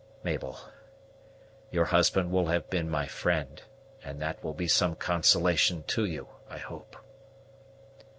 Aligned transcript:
Mabel, 0.23 0.57
your 1.69 1.85
husband 1.85 2.31
will 2.31 2.47
have 2.47 2.71
been 2.71 2.89
my 2.89 3.05
friend, 3.05 3.61
and 4.03 4.19
that 4.19 4.43
will 4.43 4.55
be 4.55 4.67
some 4.67 4.95
consolation 4.95 5.83
to 5.89 6.05
you, 6.05 6.27
I 6.49 6.57
hope." 6.57 6.97